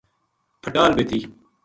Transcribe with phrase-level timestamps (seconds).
[0.61, 1.19] پھٹال بے تھی۔